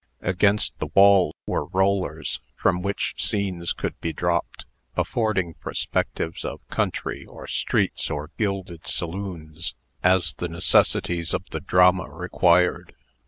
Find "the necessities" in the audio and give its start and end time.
10.33-11.35